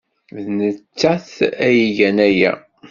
[0.43, 1.27] D nettat
[1.65, 2.53] ay igan aya.